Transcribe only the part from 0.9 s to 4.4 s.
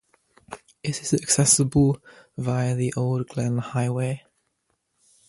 is accessible via the Old Glenn Highway.